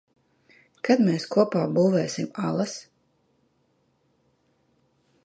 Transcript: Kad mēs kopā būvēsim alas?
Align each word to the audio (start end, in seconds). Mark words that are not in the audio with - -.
Kad 0.87 1.03
mēs 1.09 1.27
kopā 1.35 1.61
būvēsim 1.75 2.31
alas? 2.47 2.73